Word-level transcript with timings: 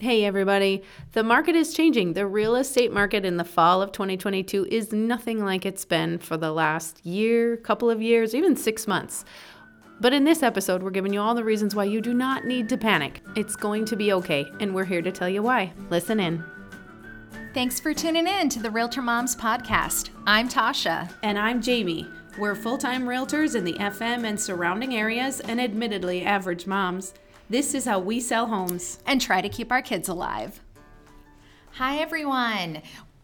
Hey, 0.00 0.24
everybody. 0.24 0.82
The 1.12 1.22
market 1.22 1.54
is 1.54 1.74
changing. 1.74 2.14
The 2.14 2.26
real 2.26 2.56
estate 2.56 2.90
market 2.90 3.26
in 3.26 3.36
the 3.36 3.44
fall 3.44 3.82
of 3.82 3.92
2022 3.92 4.66
is 4.70 4.94
nothing 4.94 5.44
like 5.44 5.66
it's 5.66 5.84
been 5.84 6.16
for 6.16 6.38
the 6.38 6.52
last 6.52 7.04
year, 7.04 7.58
couple 7.58 7.90
of 7.90 8.00
years, 8.00 8.34
even 8.34 8.56
six 8.56 8.88
months. 8.88 9.26
But 10.00 10.14
in 10.14 10.24
this 10.24 10.42
episode, 10.42 10.82
we're 10.82 10.88
giving 10.88 11.12
you 11.12 11.20
all 11.20 11.34
the 11.34 11.44
reasons 11.44 11.74
why 11.74 11.84
you 11.84 12.00
do 12.00 12.14
not 12.14 12.46
need 12.46 12.66
to 12.70 12.78
panic. 12.78 13.20
It's 13.36 13.56
going 13.56 13.84
to 13.84 13.94
be 13.94 14.14
okay, 14.14 14.50
and 14.58 14.74
we're 14.74 14.86
here 14.86 15.02
to 15.02 15.12
tell 15.12 15.28
you 15.28 15.42
why. 15.42 15.70
Listen 15.90 16.18
in. 16.18 16.42
Thanks 17.52 17.78
for 17.78 17.92
tuning 17.92 18.26
in 18.26 18.48
to 18.48 18.58
the 18.58 18.70
Realtor 18.70 19.02
Moms 19.02 19.36
podcast. 19.36 20.08
I'm 20.24 20.48
Tasha. 20.48 21.12
And 21.22 21.38
I'm 21.38 21.60
Jamie. 21.60 22.08
We're 22.38 22.54
full 22.54 22.78
time 22.78 23.04
realtors 23.04 23.54
in 23.54 23.64
the 23.64 23.74
FM 23.74 24.24
and 24.24 24.40
surrounding 24.40 24.96
areas, 24.96 25.40
and 25.40 25.60
admittedly 25.60 26.24
average 26.24 26.66
moms. 26.66 27.12
This 27.50 27.74
is 27.74 27.84
how 27.84 27.98
we 27.98 28.20
sell 28.20 28.46
homes. 28.46 29.00
and 29.06 29.20
try 29.20 29.40
to 29.40 29.48
keep 29.48 29.72
our 29.72 29.82
kids 29.82 30.08
alive. 30.08 30.60
Hi, 31.72 31.98
everyone. 31.98 32.80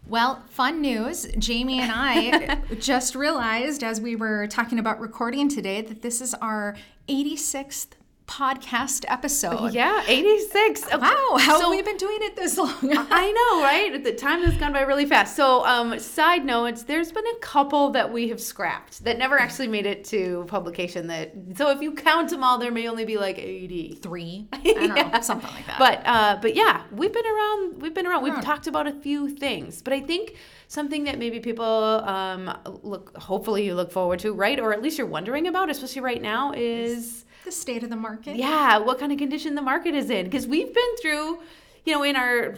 Well, 0.08 0.42
fun 0.50 0.80
news. 0.80 1.28
Jamie 1.38 1.78
and 1.78 1.92
I 1.94 2.60
just 2.80 3.14
realized 3.14 3.84
as 3.84 4.00
we 4.00 4.16
were 4.16 4.48
talking 4.48 4.80
about 4.80 4.98
recording 4.98 5.48
today 5.48 5.80
that 5.80 6.02
this 6.02 6.20
is 6.20 6.34
our 6.34 6.76
86th 7.08 7.90
podcast 8.26 9.04
episode. 9.08 9.72
Yeah, 9.72 10.02
86. 10.06 10.82
Wow, 10.92 11.36
how 11.38 11.58
So- 11.58 11.60
have 11.60 11.70
we 11.70 11.82
been 11.82 11.96
doing 11.96 12.18
it 12.22 12.36
this 12.36 12.58
long? 12.58 12.74
I 12.82 13.30
know, 13.32 13.62
right? 13.62 14.02
The 14.02 14.12
time 14.12 14.42
has 14.42 14.56
gone 14.56 14.72
by 14.72 14.82
really 14.82 15.06
fast. 15.06 15.36
So, 15.36 15.64
um, 15.64 15.98
side 15.98 16.44
notes, 16.44 16.82
there's 16.82 17.12
been 17.12 17.26
a 17.26 17.38
couple 17.40 17.90
that 17.90 18.12
we 18.12 18.28
have 18.28 18.40
scrapped 18.40 19.04
that 19.04 19.18
never 19.18 19.38
actually 19.38 19.68
made 19.68 19.86
it 19.86 20.04
to 20.06 20.44
publication. 20.48 21.06
That 21.06 21.32
so 21.56 21.70
if 21.70 21.80
you 21.80 21.92
count 21.94 22.30
them 22.30 22.42
all, 22.42 22.58
there 22.58 22.72
may 22.72 22.88
only 22.88 23.04
be 23.04 23.16
like 23.16 23.38
80. 23.38 23.98
Three? 24.02 24.48
I 24.52 24.58
don't 24.72 25.12
know, 25.12 25.20
something 25.20 25.50
like 25.50 25.66
that. 25.66 25.78
But 25.78 26.02
uh, 26.04 26.38
but 26.42 26.54
yeah, 26.54 26.82
we've 26.92 27.12
been 27.12 27.26
around. 27.26 27.80
We've 27.82 27.94
been 27.94 28.06
around. 28.06 28.22
We've 28.22 28.40
talked 28.42 28.66
about 28.66 28.86
a 28.86 28.92
few 28.92 29.28
things, 29.30 29.82
but 29.82 29.92
I 29.92 30.00
think 30.00 30.36
something 30.68 31.04
that 31.04 31.18
maybe 31.18 31.38
people 31.40 31.64
um, 31.64 32.52
look, 32.82 33.16
hopefully 33.16 33.64
you 33.64 33.74
look 33.74 33.92
forward 33.92 34.18
to, 34.20 34.32
right? 34.32 34.58
Or 34.58 34.72
at 34.72 34.82
least 34.82 34.98
you're 34.98 35.06
wondering 35.06 35.46
about, 35.46 35.70
especially 35.70 36.02
right 36.02 36.20
now, 36.20 36.52
is 36.52 37.24
the 37.46 37.52
state 37.52 37.82
of 37.82 37.88
the 37.90 37.96
market. 37.96 38.36
yeah, 38.36 38.76
what 38.78 38.98
kind 38.98 39.10
of 39.12 39.18
condition 39.18 39.54
the 39.54 39.62
market 39.62 39.94
is 39.94 40.10
in? 40.10 40.24
Because 40.26 40.46
we've 40.46 40.74
been 40.74 40.96
through, 41.00 41.38
you 41.86 41.94
know, 41.94 42.02
in 42.02 42.14
our 42.16 42.56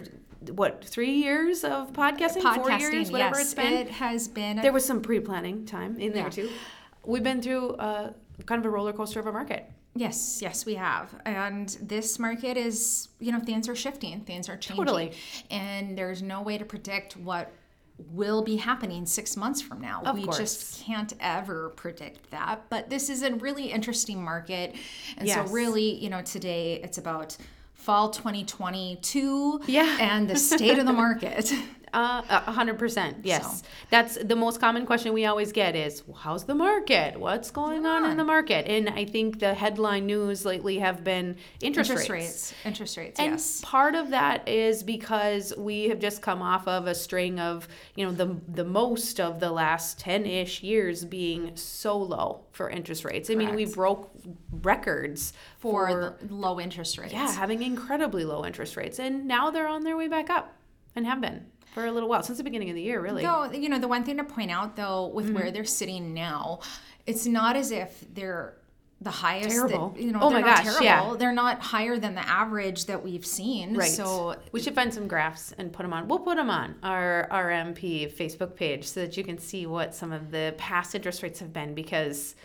what 0.51 0.83
three 0.83 1.11
years 1.13 1.63
of 1.63 1.93
podcasting, 1.93 2.41
four 2.55 2.71
years, 2.71 3.11
whatever 3.11 3.37
yes, 3.37 3.45
it's 3.45 3.53
been. 3.53 3.73
it 3.73 3.89
has 3.89 4.27
been. 4.27 4.59
a- 4.59 4.61
there 4.61 4.73
was 4.73 4.83
some 4.83 5.01
pre-planning 5.01 5.65
time 5.65 5.97
in 5.99 6.11
there 6.13 6.23
Yeah. 6.23 6.29
too. 6.29 6.49
We've 7.05 7.23
been 7.23 7.41
through 7.41 7.71
uh, 7.75 8.13
kind 8.45 8.59
of 8.59 8.65
a 8.65 8.69
roller 8.69 8.91
coaster 8.93 9.19
of 9.19 9.27
a 9.27 9.31
market. 9.31 9.69
Yes, 9.95 10.39
yes, 10.41 10.65
we 10.65 10.75
have. 10.75 11.13
And 11.25 11.67
this 11.81 12.19
market 12.19 12.57
is, 12.57 13.09
you 13.19 13.31
know, 13.31 13.39
things 13.39 13.67
are 13.67 13.75
shifting, 13.75 14.21
things 14.21 14.47
are 14.49 14.55
changing. 14.57 14.85
Totally. 14.85 15.11
And 15.51 15.97
there's 15.97 16.21
no 16.21 16.41
way 16.41 16.57
to 16.57 16.65
predict 16.65 17.17
what 17.17 17.51
will 18.11 18.41
be 18.41 18.55
happening 18.57 19.05
six 19.05 19.35
months 19.37 19.61
from 19.61 19.81
now. 19.81 20.01
Of 20.05 20.15
we 20.15 20.23
course. 20.23 20.37
just 20.37 20.83
can't 20.85 21.13
ever 21.19 21.69
predict 21.69 22.31
that. 22.31 22.61
But 22.69 22.89
this 22.89 23.09
is 23.09 23.23
a 23.23 23.33
really 23.35 23.71
interesting 23.71 24.23
market. 24.23 24.75
And 25.17 25.27
Yes. 25.27 25.47
so, 25.47 25.53
really, 25.53 25.95
you 25.95 26.09
know, 26.09 26.21
today 26.21 26.79
it's 26.83 26.97
about 26.97 27.35
fall 27.73 28.09
2022 28.09 29.61
Yeah. 29.67 29.97
and 29.99 30.29
the 30.29 30.35
state 30.35 30.77
of 30.79 30.85
the 30.85 30.93
market. 31.05 31.53
Uh, 31.93 32.21
a 32.29 32.51
hundred 32.51 32.77
percent. 32.77 33.17
Yes, 33.23 33.63
that's 33.89 34.17
the 34.23 34.35
most 34.35 34.59
common 34.59 34.85
question 34.85 35.13
we 35.13 35.25
always 35.25 35.51
get 35.51 35.75
is, 35.75 36.03
well, 36.07 36.17
"How's 36.17 36.45
the 36.45 36.55
market? 36.55 37.19
What's 37.19 37.51
going 37.51 37.85
on 37.85 38.09
in 38.09 38.17
the 38.17 38.23
market?" 38.23 38.67
And 38.67 38.89
I 38.89 39.05
think 39.05 39.39
the 39.39 39.53
headline 39.53 40.05
news 40.05 40.45
lately 40.45 40.79
have 40.79 41.03
been 41.03 41.37
interest, 41.61 41.89
rates. 41.91 42.01
interest 42.01 42.09
rates. 42.09 42.25
rates. 42.29 42.53
Interest 42.65 42.97
rates, 42.97 43.19
And 43.19 43.31
yes. 43.33 43.61
part 43.63 43.95
of 43.95 44.09
that 44.11 44.47
is 44.47 44.83
because 44.83 45.53
we 45.57 45.89
have 45.89 45.99
just 45.99 46.21
come 46.21 46.41
off 46.41 46.67
of 46.67 46.87
a 46.87 46.95
string 46.95 47.39
of, 47.39 47.67
you 47.95 48.05
know, 48.05 48.11
the 48.11 48.35
the 48.47 48.65
most 48.65 49.19
of 49.19 49.39
the 49.39 49.51
last 49.51 49.99
10-ish 49.99 50.61
years 50.63 51.05
being 51.05 51.55
so 51.55 51.97
low 51.97 52.41
for 52.51 52.69
interest 52.69 53.05
rates. 53.05 53.29
I 53.29 53.35
mean, 53.35 53.55
we 53.55 53.65
broke 53.65 54.11
records 54.61 55.33
For, 55.59 56.15
the 56.21 56.33
low 56.33 56.59
interest 56.59 56.97
rates. 56.97 57.13
yeah, 57.13 57.31
having 57.31 57.61
incredibly 57.63 58.23
low 58.25 58.45
interest 58.45 58.75
rates. 58.77 58.99
And 58.99 59.25
now 59.27 59.49
they're 59.49 59.67
on 59.67 59.83
their 59.83 59.97
way 59.97 60.07
back 60.07 60.29
up 60.29 60.53
and 60.99 61.07
have 61.07 61.19
been 61.21 61.45
for 61.73 61.85
a 61.85 61.91
little 61.91 62.09
while 62.09 62.21
since 62.23 62.37
the 62.37 62.43
beginning 62.43 62.69
of 62.69 62.75
the 62.75 62.81
year, 62.81 62.99
really. 63.01 63.23
Though, 63.23 63.51
you 63.51 63.69
know, 63.69 63.79
the 63.79 63.87
one 63.87 64.03
thing 64.03 64.17
to 64.17 64.23
point 64.23 64.51
out 64.51 64.75
though, 64.75 65.07
with 65.07 65.25
Mm-hmm. 65.27 65.35
where 65.35 65.51
they're 65.51 65.65
sitting 65.65 66.13
now, 66.13 66.59
it's 67.07 67.25
not 67.25 67.55
as 67.55 67.71
if 67.71 68.03
they're 68.13 68.55
the 69.01 69.09
highest. 69.11 69.49
Terrible. 69.51 69.89
That, 69.91 70.01
you 70.01 70.11
know, 70.11 70.19
Oh 70.21 70.29
they're 70.29 70.41
my 70.41 70.47
not 70.47 70.57
gosh, 70.57 70.65
terrible. 70.77 70.83
yeah. 71.11 71.15
They're 71.17 71.31
not 71.31 71.61
higher 71.61 71.97
than 71.97 72.15
the 72.15 72.27
average 72.27 72.85
that 72.87 73.01
we've 73.01 73.25
seen. 73.25 73.75
Right. 73.75 73.89
So 73.89 74.35
we 74.51 74.59
should 74.61 74.75
find 74.75 74.93
some 74.93 75.07
graphs 75.07 75.53
and 75.57 75.71
put 75.71 75.83
them 75.83 75.93
on. 75.93 76.07
We'll 76.09 76.19
put 76.19 76.35
them 76.35 76.49
on 76.49 76.75
our 76.83 77.27
RMP 77.31 78.11
Facebook 78.13 78.55
page 78.57 78.85
so 78.85 78.99
that 79.01 79.15
you 79.15 79.23
can 79.23 79.37
see 79.37 79.65
what 79.65 79.95
some 79.95 80.11
of 80.11 80.31
the 80.31 80.53
past 80.57 80.95
interest 80.95 81.23
rates 81.23 81.39
have 81.39 81.53
been 81.53 81.73
because 81.73 82.35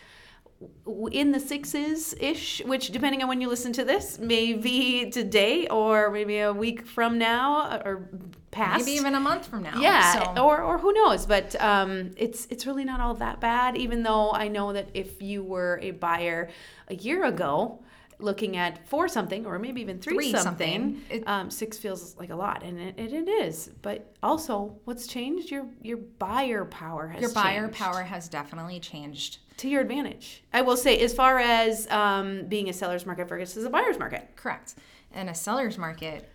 in 1.11 1.31
the 1.31 1.39
sixes 1.39 2.13
ish, 2.19 2.61
which 2.65 2.89
depending 2.91 3.21
on 3.21 3.27
when 3.27 3.41
you 3.41 3.47
listen 3.49 3.73
to 3.73 3.83
this, 3.83 4.19
may 4.19 4.53
be 4.53 5.09
today 5.09 5.67
or 5.67 6.09
maybe 6.11 6.39
a 6.39 6.53
week 6.53 6.85
from 6.85 7.17
now 7.17 7.79
or 7.83 8.09
past. 8.51 8.85
maybe 8.85 8.97
even 8.97 9.15
a 9.15 9.19
month 9.19 9.47
from 9.47 9.63
now. 9.63 9.79
Yeah, 9.79 10.33
So, 10.35 10.43
or, 10.43 10.61
or 10.61 10.77
who 10.77 10.93
knows? 10.93 11.25
But 11.25 11.59
um, 11.61 12.11
it's 12.17 12.47
it's 12.49 12.65
really 12.65 12.85
not 12.85 12.99
all 12.99 13.15
that 13.15 13.39
bad. 13.41 13.75
Even 13.77 14.03
though 14.03 14.31
I 14.31 14.47
know 14.47 14.73
that 14.73 14.89
if 14.93 15.21
you 15.21 15.43
were 15.43 15.79
a 15.81 15.91
buyer 15.91 16.49
a 16.87 16.95
year 16.95 17.25
ago, 17.25 17.79
looking 18.19 18.55
at 18.57 18.87
four 18.87 19.07
something 19.07 19.45
or 19.45 19.59
maybe 19.59 19.81
even 19.81 19.99
three, 19.99 20.15
Three 20.15 20.31
something, 20.31 20.95
something, 20.99 21.01
it- 21.09 21.27
um, 21.27 21.51
six 21.51 21.77
feels 21.77 22.15
like 22.17 22.29
a 22.29 22.35
lot, 22.35 22.63
and 22.63 22.79
it, 22.79 22.95
it, 22.97 23.13
it 23.13 23.27
is. 23.27 23.69
But 23.81 24.15
also, 24.23 24.77
what's 24.85 25.07
changed? 25.07 25.51
Your 25.51 25.65
your 25.81 25.97
buyer 25.97 26.65
power 26.65 27.07
has 27.07 27.21
your 27.21 27.31
buyer 27.33 27.63
changed 27.65 27.77
power 27.77 28.03
has 28.03 28.27
definitely 28.29 28.79
changed. 28.79 29.39
to 29.57 29.69
your 29.69 29.81
advantage. 29.81 30.43
I 30.53 30.61
will 30.61 30.77
say, 30.77 30.99
as 30.99 31.13
far 31.13 31.39
as 31.39 31.89
um, 31.91 32.45
being 32.47 32.69
a 32.69 32.73
seller's 32.73 33.05
market 33.05 33.27
versus 33.29 33.63
a 33.65 33.69
buyer's 33.69 33.97
market. 33.99 34.29
Correct. 34.35 34.75
And 35.13 35.29
a 35.29 35.33
seller's 35.35 35.77
market. 35.77 36.29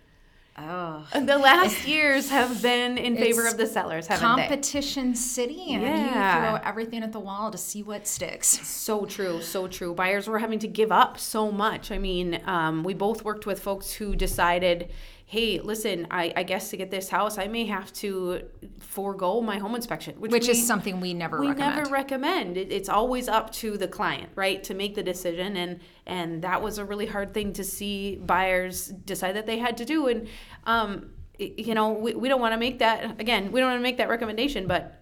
Oh. 0.57 1.07
The 1.13 1.37
last 1.37 1.87
years 1.87 2.29
have 2.29 2.61
been 2.61 2.97
in 2.97 3.15
favor 3.15 3.47
of 3.47 3.57
the 3.57 3.65
sellers, 3.65 4.07
haven't 4.07 4.35
they? 4.35 4.41
Competition 4.47 5.15
city, 5.15 5.73
and 5.73 5.81
Yeah. 5.81 6.35
you 6.35 6.41
throw 6.59 6.67
everything 6.69 7.03
at 7.03 7.13
the 7.13 7.19
wall 7.19 7.51
to 7.51 7.57
see 7.57 7.81
what 7.83 8.05
sticks. 8.05 8.47
So 8.67 9.05
true, 9.05 9.41
so 9.41 9.67
true. 9.67 9.93
Buyers 9.93 10.27
were 10.27 10.39
having 10.39 10.59
to 10.59 10.67
give 10.67 10.91
up 10.91 11.17
so 11.17 11.51
much. 11.51 11.89
I 11.91 11.97
mean, 11.97 12.41
um, 12.45 12.83
we 12.83 12.93
both 12.93 13.23
worked 13.23 13.45
with 13.45 13.59
folks 13.61 13.93
who 13.93 14.15
decided, 14.15 14.91
hey, 15.31 15.61
listen, 15.61 16.07
I, 16.11 16.33
I 16.35 16.43
guess 16.43 16.71
to 16.71 16.77
get 16.77 16.91
this 16.91 17.07
house, 17.07 17.37
I 17.37 17.47
may 17.47 17.63
have 17.63 17.93
to 17.93 18.41
forego 18.79 19.39
my 19.39 19.59
home 19.59 19.75
inspection, 19.75 20.19
which, 20.19 20.29
Which 20.29 20.47
we, 20.47 20.51
is 20.51 20.67
something 20.67 20.99
we 20.99 21.13
never 21.13 21.39
we 21.39 21.47
recommend. 21.47 21.75
never 21.77 21.89
recommend. 21.89 22.57
It, 22.57 22.69
it's 22.69 22.89
always 22.89 23.29
up 23.29 23.49
to 23.53 23.77
the 23.77 23.87
client, 23.87 24.29
right, 24.35 24.61
to 24.65 24.73
make 24.73 24.93
the 24.93 25.03
decision. 25.03 25.55
And 25.55 25.79
and 26.05 26.41
that 26.41 26.61
was 26.61 26.79
a 26.79 26.83
really 26.83 27.05
hard 27.05 27.33
thing 27.33 27.53
to 27.53 27.63
see 27.63 28.17
buyers 28.17 28.87
decide 28.87 29.37
that 29.37 29.45
they 29.45 29.57
had 29.57 29.77
to 29.77 29.85
do. 29.85 30.07
And 30.09 30.27
um, 30.65 31.11
you 31.37 31.75
know, 31.75 31.93
we, 31.93 32.13
we 32.13 32.27
don't 32.27 32.41
want 32.41 32.51
to 32.51 32.59
make 32.59 32.79
that 32.79 33.17
again. 33.21 33.53
We 33.53 33.61
don't 33.61 33.69
want 33.69 33.79
to 33.79 33.83
make 33.83 33.97
that 33.97 34.09
recommendation, 34.09 34.67
but. 34.67 35.00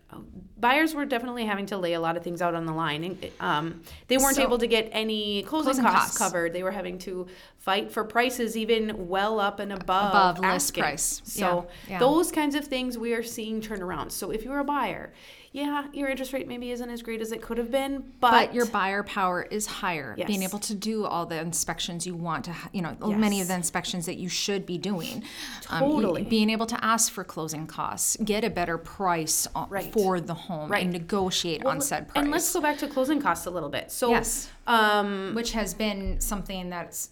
Buyers 0.60 0.94
were 0.94 1.06
definitely 1.06 1.46
having 1.46 1.66
to 1.68 1.78
lay 1.78 1.94
a 1.94 2.00
lot 2.02 2.18
of 2.18 2.24
things 2.24 2.42
out 2.42 2.54
on 2.54 2.66
the 2.66 2.74
line. 2.74 3.04
And, 3.04 3.32
um, 3.40 3.82
they 4.08 4.18
weren't 4.18 4.36
So- 4.36 4.44
able 4.44 4.58
to 4.58 4.68
get 4.68 4.90
any 4.92 5.44
closing, 5.44 5.66
Closing 5.74 5.84
costs, 5.86 6.18
costs. 6.18 6.18
covered. 6.18 6.54
They 6.54 6.64
were 6.64 6.72
having 6.72 6.98
to 7.00 7.28
fight 7.58 7.92
for 7.92 8.04
prices 8.04 8.58
even 8.58 9.08
well 9.08 9.40
up 9.40 9.60
and 9.60 9.72
above, 9.72 10.10
Above 10.12 10.40
list 10.40 10.70
asking. 10.72 10.84
price. 10.84 11.22
So 11.26 11.68
Yeah, 11.88 11.92
yeah. 11.94 12.00
those 12.00 12.32
kinds 12.32 12.56
of 12.56 12.66
things 12.66 12.98
we 12.98 13.14
are 13.14 13.24
seeing 13.24 13.62
turn 13.62 13.82
around. 13.82 14.12
So 14.12 14.32
if 14.32 14.44
you're 14.44 14.60
a 14.60 14.64
buyer, 14.66 15.14
yeah, 15.52 15.88
your 15.94 16.10
interest 16.10 16.32
rate 16.32 16.48
maybe 16.48 16.72
isn't 16.72 16.90
as 16.90 17.02
great 17.02 17.22
as 17.22 17.32
it 17.32 17.42
could 17.42 17.58
have 17.58 17.72
been, 17.72 18.04
but, 18.20 18.32
but 18.32 18.54
your 18.54 18.66
buyer 18.68 19.02
power 19.04 19.42
is 19.44 19.66
higher 19.66 20.14
Yes. 20.18 20.28
being 20.28 20.44
able 20.44 20.60
to 20.60 20.76
do 20.76 21.06
all 21.06 21.26
the 21.26 21.40
inspections 21.40 22.06
you 22.06 22.14
want 22.16 22.46
to 22.46 22.54
you 22.72 22.82
know 22.82 22.96
many 23.02 23.42
of 23.42 23.48
the 23.48 23.54
inspections 23.56 24.06
that 24.06 24.18
you 24.18 24.30
should 24.30 24.66
be 24.66 24.78
doing 24.78 25.24
Um, 25.70 25.80
Totally. 25.82 26.24
being 26.24 26.50
able 26.50 26.66
to 26.68 26.84
ask 26.84 27.12
for 27.12 27.24
closing 27.24 27.66
costs 27.68 28.18
get 28.24 28.44
a 28.44 28.50
better 28.50 28.78
price 28.78 29.48
on, 29.56 29.70
Right. 29.70 29.92
for 29.92 30.20
the 30.22 30.34
home 30.34 30.70
Right. 30.70 30.84
and 30.84 30.94
negotiate 30.94 31.66
on 31.66 31.82
said 31.82 32.08
price 32.10 32.22
and 32.22 32.32
let's 32.32 32.52
go 32.54 32.62
back 32.62 32.78
to 32.80 32.88
closing 32.88 33.22
costs 33.22 33.46
a 33.46 33.52
little 33.52 33.70
bit. 33.70 33.92
So 33.92 34.10
Yes. 34.12 34.50
um, 34.68 35.34
which 35.36 35.52
has 35.54 35.74
been 35.74 36.20
something 36.22 36.70
that's 36.70 37.10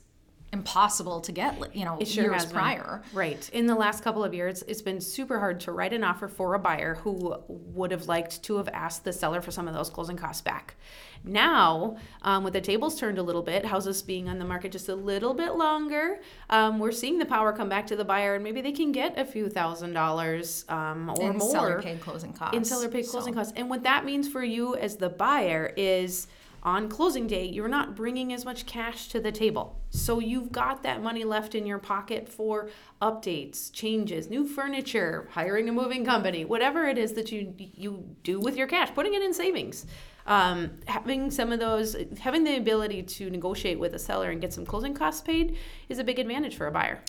impossible 0.54 1.20
to 1.20 1.32
get 1.32 1.76
you 1.76 1.84
know 1.84 2.00
sure 2.06 2.24
years 2.26 2.46
been. 2.46 2.54
prior 2.56 3.02
Right. 3.14 3.50
In 3.52 3.66
the 3.68 3.76
last 3.76 4.04
couple 4.04 4.24
of 4.24 4.34
years, 4.34 4.64
it's 4.68 4.82
been 4.82 5.02
super 5.02 5.40
hard 5.40 5.60
to 5.62 5.72
write 5.72 5.92
an 5.94 6.04
offer 6.04 6.28
for 6.28 6.54
a 6.54 6.60
buyer 6.60 6.96
who 6.96 7.36
would 7.48 7.92
have 7.92 8.08
liked 8.08 8.44
to 8.44 8.58
have 8.58 8.70
asked 8.70 9.04
the 9.04 9.12
seller 9.12 9.42
for 9.42 9.52
some 9.52 9.68
of 9.68 9.74
those 9.74 9.90
closing 9.90 10.16
costs 10.16 10.42
back. 10.42 10.76
Now, 11.24 11.98
um, 12.22 12.44
with 12.44 12.54
the 12.54 12.62
tables 12.62 12.98
turned 12.98 13.18
a 13.18 13.24
little 13.24 13.42
bit, 13.42 13.66
houses 13.66 14.02
being 14.02 14.30
on 14.30 14.40
the 14.40 14.46
market 14.46 14.72
just 14.72 14.88
a 14.88 14.96
little 14.96 15.34
bit 15.34 15.56
longer, 15.56 16.20
um, 16.50 16.80
we're 16.80 16.92
seeing 16.92 17.18
the 17.20 17.26
power 17.26 17.52
come 17.52 17.68
back 17.68 17.88
to 17.88 17.96
the 17.96 18.06
buyer, 18.06 18.36
and 18.36 18.44
maybe 18.44 18.62
they 18.62 18.72
can 18.72 18.92
get 18.92 19.18
a 19.18 19.26
few 19.26 19.50
thousand 19.50 19.94
dollars 19.94 20.64
um, 20.70 21.10
or 21.18 21.32
in 21.32 21.38
more 21.38 21.52
seller 21.52 21.82
paid 21.82 22.00
closing 22.00 22.32
costs 22.32 22.56
in 22.56 22.64
seller 22.64 22.88
paid 22.88 23.06
closing 23.08 23.34
So- 23.34 23.38
costs. 23.40 23.54
And 23.58 23.70
what 23.70 23.84
that 23.84 24.06
means 24.06 24.30
for 24.30 24.44
you 24.44 24.76
as 24.76 24.96
the 24.98 25.10
buyer 25.10 25.74
is 25.76 26.28
on 26.68 26.90
closing 26.90 27.28
day, 27.28 27.46
you're 27.46 27.70
not 27.70 27.96
bringing 27.96 28.34
as 28.34 28.44
much 28.44 28.66
cash 28.66 29.08
to 29.08 29.22
the 29.22 29.32
table. 29.32 29.80
So 29.90 30.20
you've 30.20 30.52
got 30.52 30.84
that 30.84 31.02
money 31.02 31.24
left 31.24 31.56
in 31.56 31.66
your 31.66 31.80
pocket 31.80 32.28
for 32.28 32.70
updates, 33.02 33.72
changes, 33.72 34.30
new 34.30 34.46
furniture, 34.46 35.30
hiring 35.32 35.70
a 35.70 35.72
moving 35.72 36.04
company, 36.04 36.44
whatever 36.44 36.86
it 36.86 36.98
is 36.98 37.14
that 37.14 37.32
you 37.32 37.54
you 37.58 38.04
do 38.24 38.38
with 38.42 38.58
your 38.58 38.68
cash, 38.68 38.94
putting 38.94 39.14
it 39.14 39.22
in 39.22 39.34
savings. 39.34 39.86
Um, 40.26 40.72
having 40.88 41.32
some 41.32 41.54
of 41.54 41.62
those, 41.62 41.96
having 42.20 42.44
the 42.44 42.58
ability 42.58 43.02
to 43.04 43.30
negotiate 43.30 43.80
with 43.80 43.94
a 43.94 44.00
seller 44.00 44.30
and 44.32 44.42
get 44.42 44.52
some 44.52 44.66
closing 44.66 44.94
costs 44.94 45.22
paid 45.22 45.56
is 45.88 46.00
a 46.00 46.04
big 46.04 46.20
advantage 46.20 46.58
for 46.58 46.68
a 46.68 46.72
buyer. 46.72 47.00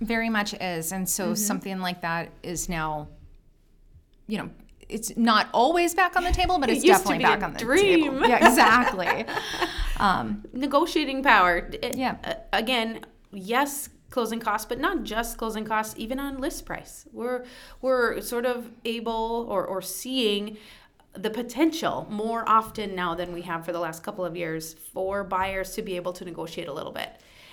Very 0.00 0.30
much 0.30 0.54
is. 0.54 0.92
And 0.92 1.08
so 1.08 1.34
something 1.34 1.80
like 1.80 2.00
that 2.02 2.30
is 2.44 2.68
now, 2.68 3.08
you 4.28 4.38
know, 4.38 4.50
it's 4.88 5.16
not 5.16 5.48
always 5.52 5.94
back 5.94 6.16
on 6.16 6.24
the 6.24 6.32
table, 6.32 6.58
but 6.58 6.68
it's 6.70 6.80
to 6.82 6.86
definitely 6.88 7.24
back 7.24 7.42
on 7.42 7.52
the 7.52 7.58
dream. 7.58 8.12
table. 8.12 8.28
Yeah, 8.28 8.46
exactly. 8.48 9.24
um, 9.98 10.44
negotiating 10.52 11.22
power. 11.22 11.68
It- 11.82 11.96
Yeah. 11.96 12.16
uh, 12.24 12.34
again, 12.52 13.00
yes, 13.32 13.88
closing 14.10 14.40
costs, 14.40 14.66
but 14.66 14.78
not 14.80 15.04
just 15.04 15.38
closing 15.38 15.64
costs. 15.64 15.94
Even 15.96 16.18
on 16.18 16.38
list 16.38 16.66
price, 16.66 17.06
we're 17.12 17.44
we're 17.80 18.20
sort 18.20 18.46
of 18.46 18.70
able 18.84 19.46
or 19.48 19.64
or 19.64 19.80
seeing 19.82 20.56
the 21.14 21.30
potential 21.30 22.06
more 22.10 22.48
often 22.48 22.94
now 22.94 23.14
than 23.14 23.32
we 23.32 23.42
have 23.42 23.64
for 23.64 23.72
the 23.72 23.80
last 23.80 24.02
couple 24.02 24.24
of 24.24 24.36
years 24.36 24.74
for 24.92 25.24
buyers 25.24 25.74
to 25.74 25.82
be 25.82 25.96
able 25.96 26.12
to 26.12 26.24
negotiate 26.24 26.68
a 26.68 26.72
little 26.72 26.92
bit. 26.92 27.10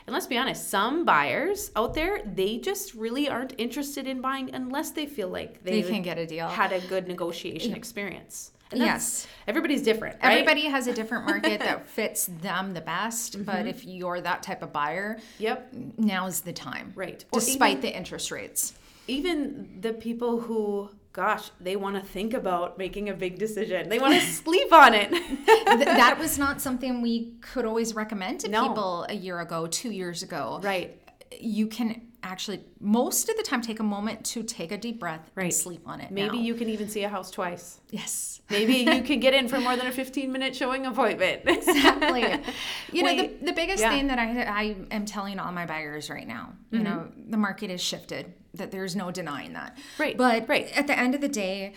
And 0.07 0.13
let's 0.13 0.25
be 0.25 0.38
honest, 0.38 0.69
some 0.69 1.04
buyers 1.04 1.69
out 1.75 1.94
there, 1.94 2.21
they 2.25 2.59
just 2.59 2.94
really 2.94 3.27
aren't 3.27 3.54
interested 3.57 4.07
in 4.07 4.21
buying 4.21 4.56
unless 4.56 4.92
they 4.92 5.06
feel 5.06 5.27
like 5.27 5.62
They 5.65 5.81
they 5.81 5.89
can 5.92 6.01
get 6.01 6.18
a 6.18 6.25
deal. 6.25 6.48
had 6.48 6.71
a 6.71 6.80
good 6.88 7.09
negotiation 7.09 7.74
experience. 7.74 8.51
And 8.71 8.80
Yes. 8.81 9.27
everybody's 9.48 9.81
different. 9.81 10.15
Right? 10.24 10.31
Everybody 10.39 10.62
has 10.68 10.88
a 10.88 10.94
different 10.94 11.25
market 11.31 11.59
that 11.59 11.88
fits 11.89 12.30
them 12.42 12.74
the 12.74 12.80
best, 12.81 13.33
Mm-hmm. 13.33 13.44
but 13.44 13.68
if 13.68 13.83
you're 13.83 14.21
that 14.21 14.44
type 14.44 14.63
of 14.63 14.71
buyer, 14.71 15.19
Yep. 15.39 15.74
now 15.98 16.25
is 16.27 16.39
the 16.39 16.53
time. 16.53 16.94
Right. 16.95 17.25
Despite 17.33 17.71
even- 17.71 17.81
the 17.81 17.98
interest 17.98 18.31
rates. 18.31 18.74
even 19.10 19.77
the 19.81 19.92
people 19.94 20.39
who 20.39 20.89
gosh 21.17 21.49
they 21.59 21.75
want 21.75 21.95
to 21.95 22.01
think 22.01 22.31
about 22.35 22.77
making 22.77 23.09
a 23.09 23.13
big 23.13 23.39
decision 23.39 23.89
they 23.89 23.97
want 23.97 24.13
to 24.13 24.21
sleep 24.41 24.71
on 24.71 24.93
it 24.93 25.09
Th- 25.09 25.85
that 26.03 26.17
was 26.23 26.37
not 26.37 26.61
something 26.61 27.01
we 27.01 27.33
could 27.41 27.65
always 27.65 27.95
recommend 27.95 28.39
to 28.41 28.47
No. 28.49 28.67
people 28.69 29.05
a 29.09 29.15
year 29.15 29.39
ago, 29.39 29.65
two 29.65 29.91
years 29.91 30.21
ago. 30.21 30.59
right 30.63 31.01
You 31.39 31.68
can 31.68 32.01
actually, 32.24 32.62
most 32.79 33.29
of 33.29 33.38
the 33.38 33.44
time, 33.44 33.62
take 33.62 33.79
a 33.79 33.83
moment 33.83 34.25
to 34.25 34.44
take 34.44 34.71
a 34.71 34.77
deep 34.77 35.00
breath 35.00 35.21
and 35.35 35.44
Right. 35.45 35.53
sleep 35.53 35.81
on 35.85 36.01
it. 36.01 36.12
maybe 36.12 36.38
now. 36.38 36.44
you 36.44 36.56
can 36.56 36.68
even 36.69 36.89
see 36.89 37.03
a 37.03 37.09
house 37.09 37.31
twice 37.31 37.79
Yes. 37.91 38.41
maybe 38.50 38.74
you 38.77 39.01
can 39.09 39.19
get 39.19 39.33
in 39.33 39.47
for 39.47 39.59
more 39.59 39.75
than 39.77 39.88
a 39.88 39.91
15 39.91 40.31
minute 40.31 40.56
showing 40.56 40.85
appointment 40.85 41.41
exactly. 41.45 42.24
You 42.91 43.03
know, 43.03 43.15
the, 43.15 43.27
the 43.45 43.53
biggest 43.53 43.81
yeah. 43.83 43.91
thing 43.91 44.07
that 44.07 44.19
I, 44.19 44.41
I 44.44 44.75
am 44.91 45.06
telling 45.06 45.39
all 45.39 45.51
my 45.51 45.65
buyers 45.65 46.09
right 46.09 46.27
now, 46.27 46.53
you 46.71 46.79
know, 46.79 47.07
Mm-hmm. 47.07 47.31
the 47.31 47.38
market 47.38 47.69
has 47.69 47.81
shifted, 47.81 48.33
that 48.56 48.71
there's 48.71 48.95
no 48.95 49.12
denying 49.12 49.53
that. 49.53 49.77
Right, 50.00 50.18
But 50.18 50.50
right. 50.50 50.71
at 50.75 50.88
the 50.88 50.97
end 50.97 51.13
of 51.15 51.21
the 51.21 51.29
day, 51.29 51.74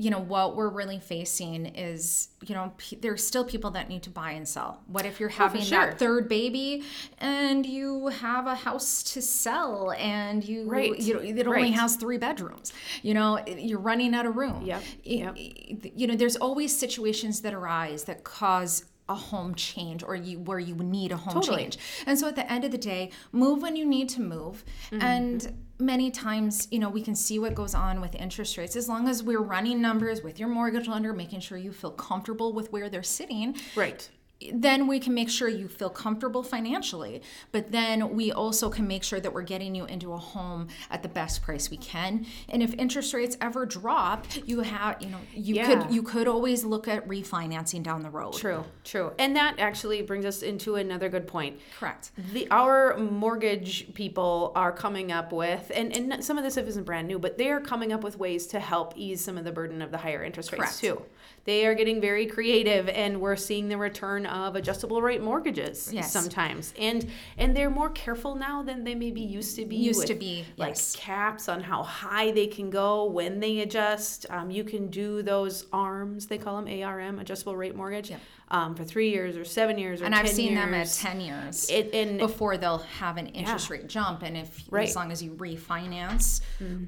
you 0.00 0.08
know, 0.10 0.18
what 0.18 0.56
we're 0.56 0.70
really 0.70 0.98
facing 0.98 1.66
is, 1.66 2.28
you 2.46 2.54
know, 2.54 2.72
pe- 2.78 2.96
there's 2.96 3.26
still 3.26 3.44
people 3.44 3.70
that 3.72 3.88
need 3.88 4.02
to 4.04 4.10
buy 4.10 4.30
and 4.32 4.48
sell. 4.48 4.80
What 4.86 5.04
if 5.04 5.20
you're 5.20 5.28
having 5.28 5.60
Oh, 5.60 5.64
sure. 5.64 5.86
that 5.86 5.98
third 5.98 6.28
baby 6.28 6.84
and 7.18 7.66
you 7.66 8.06
have 8.08 8.46
a 8.46 8.54
house 8.54 9.02
to 9.12 9.20
sell 9.20 9.92
and 9.92 10.42
you, 10.42 10.64
Right, 10.68 10.98
you 10.98 11.14
know, 11.14 11.20
it 11.20 11.46
only 11.46 11.62
right. 11.64 11.74
has 11.74 11.96
three 11.96 12.16
bedrooms? 12.16 12.72
You 13.02 13.12
know, 13.14 13.38
you're 13.46 13.78
running 13.78 14.14
out 14.14 14.24
of 14.26 14.36
room. 14.36 14.62
Yep, 14.64 14.82
Y- 15.06 15.32
y- 15.36 15.92
you 15.94 16.06
know 16.06 16.14
there's 16.16 16.36
always 16.36 16.74
situations 16.76 17.42
that 17.42 17.52
arise 17.52 18.04
that 18.04 18.24
cause 18.24 18.86
a 19.08 19.14
home 19.14 19.54
change 19.56 20.02
or 20.04 20.14
you 20.16 20.38
where 20.38 20.58
you 20.60 20.74
need 20.76 21.10
a 21.12 21.16
home 21.16 21.34
Totally. 21.34 21.56
change 21.62 21.78
and 22.06 22.16
so 22.16 22.28
at 22.28 22.36
the 22.36 22.50
end 22.50 22.64
of 22.64 22.70
the 22.70 22.78
day 22.78 23.10
move 23.32 23.60
when 23.60 23.74
you 23.74 23.84
need 23.84 24.08
to 24.10 24.20
move 24.20 24.64
Mm-hmm. 24.92 25.02
and 25.02 25.52
many 25.80 26.10
times 26.10 26.68
you 26.70 26.78
know 26.78 26.88
we 26.88 27.02
can 27.02 27.14
see 27.14 27.38
what 27.38 27.54
goes 27.54 27.74
on 27.74 28.00
with 28.00 28.14
interest 28.14 28.56
rates. 28.56 28.76
As 28.76 28.88
long 28.88 29.08
as 29.08 29.22
we're 29.22 29.42
running 29.42 29.80
numbers 29.80 30.22
with 30.22 30.38
your 30.38 30.48
mortgage 30.48 30.88
lender 30.88 31.12
making 31.12 31.40
sure 31.40 31.58
you 31.58 31.72
feel 31.72 31.92
comfortable 31.92 32.52
with 32.52 32.72
where 32.72 32.88
they're 32.88 33.02
sitting 33.02 33.56
right 33.74 34.08
then 34.54 34.86
we 34.86 34.98
can 34.98 35.12
make 35.12 35.28
sure 35.28 35.48
you 35.48 35.68
feel 35.68 35.90
comfortable 35.90 36.42
financially 36.42 37.20
but 37.52 37.70
then 37.72 38.14
we 38.14 38.32
also 38.32 38.70
can 38.70 38.86
make 38.86 39.02
sure 39.02 39.20
that 39.20 39.32
we're 39.32 39.42
getting 39.42 39.74
you 39.74 39.84
into 39.84 40.12
a 40.12 40.16
home 40.16 40.68
at 40.90 41.02
the 41.02 41.08
best 41.08 41.42
price 41.42 41.70
we 41.70 41.76
can. 41.76 42.24
And 42.48 42.62
if 42.62 42.72
interest 42.74 43.12
rates 43.12 43.36
ever 43.40 43.66
drop 43.66 44.26
you 44.46 44.60
have 44.60 45.00
you 45.02 45.08
know 45.10 45.18
you 45.34 45.56
Yeah. 45.56 45.66
could 45.82 45.94
you 45.94 46.02
could 46.02 46.26
always 46.26 46.64
look 46.64 46.88
at 46.88 47.06
refinancing 47.06 47.82
down 47.82 48.02
the 48.02 48.10
road. 48.10 48.32
True 48.34 48.64
true. 48.84 49.12
And 49.18 49.36
that 49.36 49.58
actually 49.58 50.02
brings 50.02 50.24
us 50.24 50.42
into 50.42 50.76
another 50.76 51.08
good 51.08 51.26
point. 51.26 51.58
Correct. 51.78 52.12
The 52.32 52.48
our 52.50 52.96
mortgage 52.96 53.92
people 53.94 54.52
are 54.56 54.72
coming 54.72 55.12
up 55.12 55.32
with 55.32 55.70
and, 55.74 55.94
and 55.94 56.24
some 56.24 56.38
of 56.38 56.44
this 56.44 56.54
stuff 56.54 56.66
isn't 56.66 56.84
brand 56.84 57.06
new 57.08 57.18
but 57.18 57.36
they 57.36 57.50
are 57.50 57.60
coming 57.60 57.92
up 57.92 58.02
with 58.02 58.18
ways 58.18 58.46
to 58.48 58.60
help 58.60 58.94
ease 58.96 59.20
some 59.20 59.36
of 59.36 59.44
the 59.44 59.52
burden 59.52 59.82
of 59.82 59.90
the 59.90 59.98
higher 59.98 60.24
interest 60.24 60.52
rates 60.52 60.80
Correct. 60.80 60.80
too. 60.80 61.02
They 61.44 61.66
are 61.66 61.74
getting 61.74 62.00
very 62.00 62.26
creative 62.26 62.88
and 62.88 63.20
we're 63.20 63.36
seeing 63.36 63.68
the 63.68 63.76
return 63.78 64.26
of 64.30 64.56
adjustable 64.56 65.02
rate 65.02 65.20
mortgages 65.22 65.90
Yes. 65.92 66.12
sometimes 66.12 66.72
and 66.78 67.06
and 67.36 67.56
they're 67.56 67.70
more 67.70 67.90
careful 67.90 68.34
now 68.36 68.62
than 68.62 68.84
they 68.84 68.94
maybe 68.94 69.20
used 69.20 69.56
to 69.56 69.64
be 69.66 69.76
Used 69.76 70.06
to 70.06 70.14
be, 70.14 70.44
like 70.56 70.70
yes. 70.70 70.96
caps 70.96 71.48
on 71.48 71.60
how 71.60 71.82
high 71.82 72.30
they 72.30 72.46
can 72.46 72.70
go 72.70 73.04
when 73.04 73.40
they 73.40 73.60
adjust 73.60 74.26
um, 74.30 74.50
you 74.50 74.64
can 74.64 74.88
do 74.88 75.22
those 75.22 75.66
arms 75.72 76.26
they 76.26 76.38
call 76.38 76.62
them 76.62 76.82
arm 76.84 77.18
adjustable 77.18 77.56
rate 77.56 77.74
mortgage 77.74 78.10
Yep. 78.10 78.20
um, 78.50 78.74
for 78.74 78.84
three 78.84 79.10
years 79.10 79.36
or 79.36 79.44
seven 79.44 79.76
years 79.78 80.00
or 80.00 80.04
and 80.06 80.14
10 80.14 80.24
I've 80.24 80.30
seen 80.30 80.54
them 80.54 80.72
at 80.74 80.88
10 80.88 81.20
years 81.20 81.68
It- 81.68 81.92
and 81.94 82.18
before 82.18 82.56
they'll 82.56 82.78
have 83.00 83.16
an 83.16 83.26
interest 83.28 83.68
rate 83.70 83.88
jump 83.88 84.22
and 84.22 84.36
if 84.36 84.64
Right. 84.70 84.88
as 84.88 84.94
long 84.96 85.10
as 85.12 85.22
you 85.22 85.32
refinance 85.32 86.40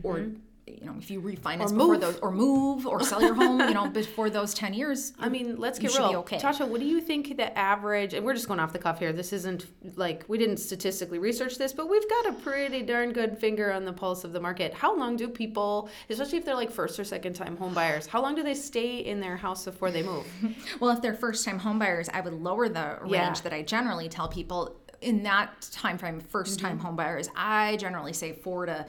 or 0.02 0.26
you 0.66 0.84
know 0.86 0.94
if 0.98 1.10
you 1.10 1.20
refinance 1.20 1.70
Or 1.72 1.74
before 1.74 1.88
move. 1.88 2.00
those 2.00 2.18
or 2.20 2.30
move 2.30 2.86
or 2.86 3.02
sell 3.02 3.20
your 3.20 3.34
home 3.34 3.58
you 3.60 3.74
know 3.74 3.88
before 4.02 4.30
those 4.30 4.54
10 4.54 4.74
years 4.74 5.12
I 5.18 5.28
mean, 5.28 5.56
let's 5.56 5.78
get 5.80 5.92
real. 5.98 6.18
okay. 6.18 6.38
Tasha, 6.38 6.66
what 6.68 6.78
do 6.80 6.86
you 6.86 7.00
think 7.00 7.36
the 7.36 7.56
average, 7.58 8.14
and 8.14 8.24
we're 8.24 8.34
just 8.34 8.46
going 8.46 8.60
off 8.60 8.72
the 8.72 8.78
cuff 8.78 8.98
here, 9.00 9.12
this 9.12 9.32
isn't 9.32 9.66
like, 9.96 10.24
we 10.28 10.38
didn't 10.38 10.58
statistically 10.58 11.18
research 11.18 11.58
this, 11.58 11.72
but 11.72 11.88
we've 11.88 12.08
got 12.08 12.26
a 12.28 12.32
pretty 12.34 12.82
darn 12.82 13.12
good 13.12 13.36
finger 13.38 13.72
on 13.72 13.84
the 13.84 13.92
pulse 13.92 14.22
of 14.22 14.32
the 14.32 14.40
market. 14.40 14.72
How 14.72 14.96
long 14.96 15.16
do 15.16 15.28
people, 15.28 15.88
especially 16.08 16.38
if 16.38 16.44
they're 16.44 16.54
like 16.54 16.70
first 16.70 16.98
or 17.00 17.04
second 17.04 17.34
time 17.34 17.56
home 17.56 17.74
buyers, 17.74 18.06
how 18.06 18.22
long 18.22 18.34
do 18.36 18.42
they 18.44 18.54
stay 18.54 18.98
in 18.98 19.18
their 19.20 19.36
house 19.36 19.64
before 19.64 19.90
they 19.90 20.02
move? 20.02 20.26
Well, 20.80 20.90
if 20.90 21.02
they're 21.02 21.14
first 21.14 21.44
time 21.44 21.58
home 21.58 21.78
buyers, 21.80 22.08
I 22.12 22.20
would 22.20 22.34
lower 22.34 22.68
the 22.68 22.98
range 23.02 23.12
Yeah. 23.12 23.34
that 23.44 23.52
I 23.52 23.62
generally 23.62 24.08
tell 24.08 24.28
people 24.28 24.76
in 25.00 25.22
that 25.24 25.68
time 25.72 25.98
frame, 25.98 26.20
first 26.20 26.60
time 26.60 26.76
Mm-hmm. 26.76 26.86
home 26.86 26.96
buyers, 26.96 27.28
I 27.34 27.76
generally 27.78 28.12
say 28.12 28.32
four 28.32 28.66
to 28.66 28.86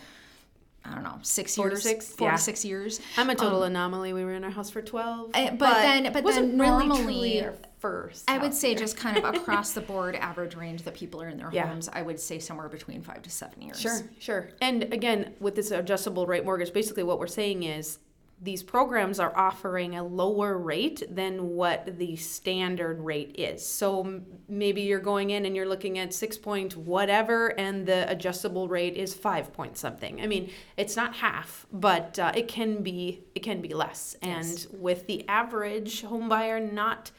I 0.86 0.94
don't 0.96 1.04
know, 1.04 1.18
six 1.22 1.56
Four 1.56 1.70
to 1.70 1.76
years. 1.76 1.84
six? 1.84 2.08
Four 2.14 2.28
Yeah. 2.30 2.36
to 2.36 2.42
six 2.42 2.66
years. 2.66 3.00
I'm 3.18 3.30
a 3.30 3.36
total 3.36 3.64
anomaly. 3.64 4.12
We 4.12 4.26
were 4.26 4.34
in 4.34 4.44
our 4.44 4.50
house 4.50 4.70
for 4.70 4.82
12. 4.82 5.32
Uh, 5.34 5.52
but 5.52 5.74
then- 5.76 6.12
but 6.12 6.24
wasn't 6.24 6.50
then 6.50 6.58
normally- 6.58 7.46
first. 7.80 8.30
I 8.30 8.38
would 8.38 8.54
say 8.54 8.76
just 8.76 8.96
kind 8.98 9.18
of 9.18 9.24
across 9.36 9.74
the 9.74 9.82
board 9.82 10.16
average 10.16 10.56
range 10.56 10.84
that 10.84 10.94
people 10.94 11.22
are 11.22 11.28
in 11.30 11.38
their 11.38 11.50
Yeah. 11.52 11.68
homes, 11.68 11.90
I 11.92 12.02
would 12.02 12.20
say 12.20 12.40
somewhere 12.40 12.70
between 12.70 13.02
five 13.02 13.22
to 13.24 13.30
seven 13.30 13.62
years. 13.62 13.80
Sure, 13.80 14.00
sure. 14.20 14.50
And 14.62 14.84
again, 14.94 15.34
with 15.40 15.56
this 15.56 15.70
adjustable 15.72 16.26
rate 16.26 16.46
mortgage, 16.46 16.72
basically 16.74 17.04
what 17.04 17.20
we're 17.20 17.28
saying 17.28 17.64
is 17.64 18.00
these 18.44 18.62
programs 18.62 19.20
are 19.20 19.36
offering 19.38 19.96
a 19.96 20.04
lower 20.04 20.58
rate 20.58 21.02
than 21.10 21.56
what 21.56 21.98
the 21.98 22.16
standard 22.18 23.00
rate 23.00 23.36
is. 23.38 23.66
So 23.66 24.22
maybe 24.50 24.82
you're 24.82 25.00
going 25.00 25.30
in 25.30 25.46
and 25.46 25.56
you're 25.56 25.68
looking 25.68 25.98
at 25.98 26.14
six 26.14 26.38
point 26.38 26.76
whatever, 26.76 27.58
and 27.60 27.86
the 27.86 28.10
adjustable 28.10 28.68
rate 28.68 28.98
is 28.98 29.14
five 29.14 29.54
point 29.54 29.78
something. 29.78 30.22
I 30.22 30.28
mean, 30.28 30.52
it's 30.76 30.98
not 30.98 31.16
half, 31.16 31.66
but 31.72 32.20
uh, 32.20 32.34
it 32.36 32.50
can 32.50 32.84
be 32.84 33.24
it 33.34 33.40
can 33.40 33.62
be 33.62 33.74
less. 33.74 34.18
Yes. 34.22 34.66
And 34.66 34.82
with 34.82 35.08
the 35.08 35.28
average 35.30 36.02
home 36.02 36.28
buyer 36.28 36.60
not 36.60 37.12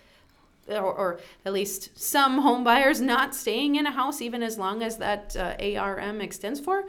or, 0.68 0.92
or 0.94 1.20
at 1.44 1.52
least 1.52 1.98
some 1.98 2.38
home 2.38 2.64
buyers 2.64 3.00
not 3.00 3.34
staying 3.34 3.76
in 3.76 3.86
a 3.86 3.90
house 3.90 4.20
even 4.20 4.42
as 4.42 4.58
long 4.58 4.82
as 4.82 4.96
that 4.98 5.36
uh, 5.36 5.56
ARM 5.78 6.20
extends 6.20 6.60
for, 6.60 6.84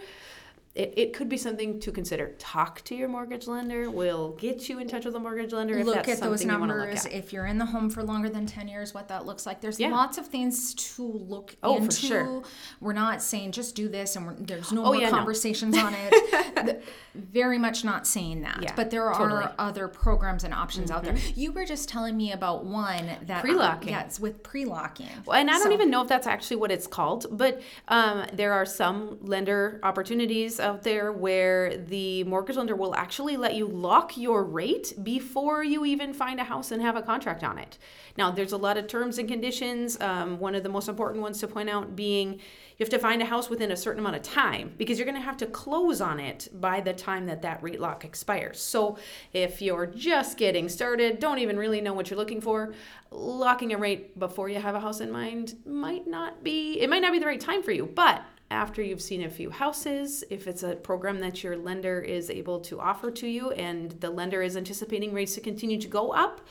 it, 0.76 0.94
it 0.98 1.14
could 1.14 1.30
be 1.30 1.38
something 1.38 1.80
to 1.80 1.92
consider. 1.92 2.36
Talk 2.38 2.82
to 2.84 2.96
your 2.96 3.08
mortgage 3.08 3.48
lender. 3.48 3.90
We'll 3.90 4.32
get 4.34 4.68
you 4.68 4.80
in 4.80 4.90
touch 4.90 5.06
with 5.06 5.16
a 5.16 5.20
mortgage 5.20 5.54
lender 5.54 5.78
if 5.80 5.86
Look 5.86 5.96
at 6.10 6.20
those 6.20 6.42
something 6.42 6.50
you 6.50 6.58
look 6.58 6.68
numbers. 6.68 7.06
at. 7.06 7.14
If 7.14 7.32
you're 7.32 7.46
in 7.46 7.58
the 7.58 7.66
home 7.66 7.90
for 7.90 8.04
longer 8.04 8.28
than 8.30 8.46
10 8.46 8.68
years, 8.68 8.94
what 8.94 9.08
that 9.08 9.26
looks 9.26 9.46
like. 9.46 9.62
There's 9.62 9.80
Yeah. 9.80 9.90
lots 9.92 10.18
of 10.18 10.28
things 10.28 10.74
to 10.74 11.04
look 11.04 11.56
Oh, 11.64 11.78
for 11.78 11.84
into. 11.84 11.96
sure. 11.96 12.44
We're 12.82 12.92
not 12.92 13.22
saying 13.22 13.54
just 13.54 13.74
do 13.76 13.88
this 13.88 14.18
and 14.18 14.28
we're, 14.28 14.34
there's 14.34 14.74
no 14.74 14.82
Oh, 14.82 14.86
more 14.88 14.98
yeah, 14.98 15.10
no. 15.12 15.18
conversations 15.18 15.78
on 15.78 15.94
it. 15.98 16.84
Very 17.16 17.58
much 17.58 17.86
not 17.86 18.06
saying 18.06 18.42
that. 18.42 18.60
Yeah, 18.62 18.74
but 18.76 18.92
there 18.92 19.10
totally. 19.14 19.44
Mm-hmm. 19.44 19.62
are 19.62 19.68
other 19.70 19.88
programs 19.88 20.44
and 20.44 20.54
options 20.54 20.92
out 20.92 21.04
there. 21.06 21.16
You 21.36 21.54
were 21.54 21.64
just 21.66 21.88
telling 21.88 22.18
me 22.18 22.34
about 22.34 22.66
one 22.66 23.10
that 23.28 23.42
Pre-locking. 23.42 23.90
yes, 23.90 24.20
with 24.20 24.44
pre-locking. 24.44 25.08
Well, 25.26 25.40
and 25.40 25.50
I 25.50 25.54
don't 25.54 25.64
So- 25.64 25.72
even 25.72 25.90
know 25.90 26.02
if 26.02 26.10
that's 26.10 26.28
actually 26.28 26.58
what 26.58 26.72
it's 26.72 26.88
called, 26.88 27.28
but 27.32 27.62
um, 27.88 28.26
there 28.34 28.52
are 28.52 28.66
some 28.66 29.18
lender 29.22 29.80
opportunities. 29.84 30.60
Out 30.66 30.82
there 30.82 31.12
where 31.12 31.78
the 31.78 32.24
mortgage 32.24 32.56
lender 32.56 32.76
will 32.76 32.96
actually 32.96 33.38
let 33.38 33.54
you 33.54 33.68
lock 33.68 34.18
your 34.18 34.44
rate 34.44 34.94
before 35.04 35.64
you 35.64 35.86
even 35.86 36.12
find 36.12 36.40
a 36.40 36.44
house 36.44 36.72
and 36.72 36.82
have 36.82 36.96
a 36.96 37.04
contract 37.04 37.44
on 37.44 37.60
it. 37.60 37.78
Now, 38.18 38.32
there's 38.32 38.52
a 38.52 38.58
lot 38.58 38.76
of 38.76 38.88
terms 38.88 39.20
and 39.20 39.30
conditions. 39.30 39.96
Um, 40.02 40.40
one 40.40 40.56
of 40.56 40.64
the 40.64 40.70
most 40.70 40.90
important 40.90 41.22
ones 41.22 41.40
to 41.42 41.48
point 41.48 41.70
out 41.70 41.96
being 41.96 42.40
you 42.78 42.84
have 42.84 42.90
to 42.90 42.98
find 42.98 43.22
a 43.22 43.26
house 43.26 43.48
within 43.48 43.72
a 43.72 43.78
certain 43.78 44.00
amount 44.00 44.16
of 44.16 44.24
time 44.24 44.74
because 44.76 44.98
you're 44.98 45.06
going 45.06 45.20
to 45.20 45.24
have 45.24 45.38
to 45.38 45.46
close 45.46 46.02
on 46.02 46.20
it 46.20 46.50
by 46.52 46.82
the 46.82 46.94
time 46.94 47.28
that 47.28 47.44
that 47.44 47.62
rate 47.62 47.80
lock 47.80 48.04
expires. 48.04 48.60
So, 48.60 48.98
if 49.34 49.62
you're 49.62 49.86
just 49.86 50.36
getting 50.36 50.68
started, 50.68 51.20
don't 51.20 51.38
even 51.38 51.58
really 51.58 51.80
know 51.80 51.94
what 51.94 52.10
you're 52.10 52.18
looking 52.18 52.42
for, 52.42 52.74
locking 53.12 53.72
a 53.72 53.78
rate 53.78 54.18
before 54.18 54.50
you 54.50 54.60
have 54.60 54.74
a 54.74 54.80
house 54.80 55.00
in 55.00 55.12
mind 55.12 55.58
might 55.64 56.08
not 56.08 56.44
be 56.44 56.80
it 56.82 56.90
might 56.90 57.04
not 57.04 57.12
be 57.12 57.20
the 57.20 57.28
right 57.28 57.40
time 57.40 57.62
for 57.62 57.72
you. 57.72 57.86
But 57.86 58.24
after 58.52 58.82
you've 58.82 59.02
seen 59.02 59.24
a 59.24 59.30
few 59.30 59.50
houses, 59.50 60.24
if 60.30 60.48
it's 60.48 60.64
a 60.64 60.76
program 60.76 61.20
that 61.20 61.44
your 61.44 61.58
lender 61.58 62.00
is 62.00 62.30
able 62.30 62.60
to 62.62 62.80
offer 62.80 63.10
to 63.12 63.28
you 63.28 63.52
and 63.52 63.92
the 64.02 64.10
lender 64.10 64.42
is 64.42 64.56
anticipating 64.56 65.14
rates 65.14 65.34
to 65.36 65.42
continue 65.42 65.80
to 65.80 65.88
go 65.88 66.12
up, 66.12 66.42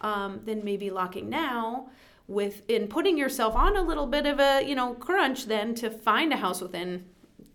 um, 0.00 0.40
then 0.44 0.64
maybe 0.64 0.90
locking 0.90 1.28
now 1.28 1.88
with 2.26 2.62
in 2.68 2.88
putting 2.88 3.18
yourself 3.18 3.54
on 3.54 3.76
a 3.76 3.82
little 3.82 4.06
bit 4.06 4.26
of 4.26 4.40
a 4.40 4.62
you 4.66 4.74
know 4.74 4.94
crunch 4.94 5.46
then 5.46 5.74
to 5.74 5.90
find 5.90 6.32
a 6.32 6.36
house 6.36 6.60
within 6.60 7.04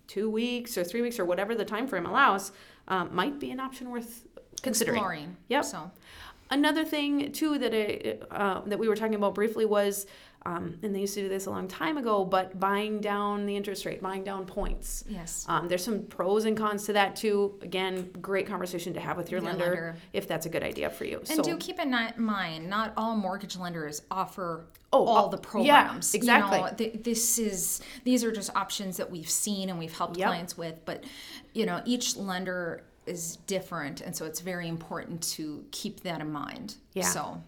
two 0.08 0.30
weeks 0.30 0.78
or 0.78 0.84
three 0.84 1.02
weeks 1.02 1.20
or 1.20 1.26
whatever 1.26 1.56
the 1.56 1.66
time 1.66 1.88
frame 1.88 2.06
allows 2.06 2.52
um, 2.88 3.14
might 3.14 3.40
be 3.40 3.52
an 3.52 3.60
option 3.60 3.90
worth 3.92 4.28
considering. 4.62 4.98
Exploring. 4.98 5.38
Yep. 5.50 5.66
So 5.66 5.92
Another 6.52 6.84
thing 6.84 7.32
too 7.32 7.58
that 7.60 7.74
I, 7.74 8.18
uh, 8.36 8.62
that 8.66 8.80
we 8.80 8.88
were 8.88 8.96
talking 8.96 9.16
about 9.16 9.36
briefly 9.36 9.66
was, 9.66 10.08
um, 10.46 10.80
and 10.82 10.96
they 10.96 11.02
used 11.02 11.14
to 11.16 11.22
do 11.22 11.30
this 11.30 11.46
a 11.46 11.50
long 11.52 11.68
time 11.68 11.98
ago, 11.98 12.24
but 12.26 12.60
buying 12.60 13.02
down 13.02 13.46
the 13.46 13.56
interest 13.56 13.86
rate, 13.86 14.02
buying 14.02 14.24
down 14.24 14.46
points. 14.46 15.04
yes. 15.08 15.46
Um, 15.50 15.68
there's 15.68 15.84
some 15.84 16.04
pros 16.04 16.46
and 16.46 16.58
cons 16.58 16.86
to 16.86 16.94
that 16.94 17.16
too. 17.18 17.60
Again, 17.62 18.10
great 18.22 18.48
conversation 18.48 18.94
to 18.94 19.00
have 19.00 19.18
with 19.18 19.30
your, 19.32 19.42
Your 19.42 19.50
lender, 19.52 19.66
lender. 19.66 19.96
if 20.14 20.28
that's 20.28 20.46
a 20.46 20.50
good 20.50 20.64
idea 20.64 20.90
for 20.90 21.04
you. 21.06 21.18
And 21.18 21.28
so, 21.28 21.44
do 21.44 21.58
keep 21.58 21.78
in 21.80 21.94
mind, 22.18 22.70
not 22.70 22.94
all 22.98 23.16
mortgage 23.16 23.58
lenders 23.58 24.02
offer 24.10 24.66
Oh, 24.92 25.06
all 25.06 25.26
oh, 25.26 25.30
the 25.30 25.38
yeah, 25.38 25.84
programs. 25.84 26.16
exactly. 26.16 26.58
You 26.58 26.64
know, 26.64 26.72
th- 26.72 27.04
this 27.04 27.38
is 27.38 27.80
these 28.06 28.24
are 28.24 28.32
just 28.32 28.56
options 28.56 28.98
that 28.98 29.12
we've 29.12 29.30
seen 29.30 29.70
and 29.70 29.78
we've 29.78 29.96
helped 29.96 30.18
Yep. 30.18 30.28
clients 30.28 30.58
with, 30.58 30.84
but 30.86 31.04
you 31.54 31.68
know, 31.68 31.82
each 31.86 32.16
lender 32.16 32.82
is 33.10 33.38
different, 33.48 34.02
and 34.02 34.16
so 34.16 34.26
it's 34.26 34.40
very 34.40 34.68
important 34.68 35.22
to 35.36 35.66
keep 35.72 36.02
that 36.02 36.22
in 36.22 36.32
mind. 36.32 36.76
Yeah. 36.94 37.06
So 37.06 37.42